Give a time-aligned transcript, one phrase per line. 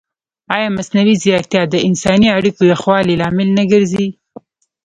[0.55, 4.07] ایا مصنوعي ځیرکتیا د انساني اړیکو یخوالي لامل نه ګرځي؟